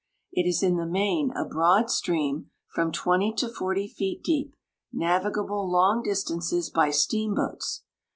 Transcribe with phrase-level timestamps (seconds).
[0.31, 4.55] It is in the main a broad stream, from 20 to 40 feet deep,
[4.91, 7.83] navigable long distances by steamboats.